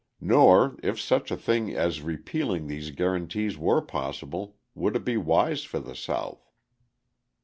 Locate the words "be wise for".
5.05-5.77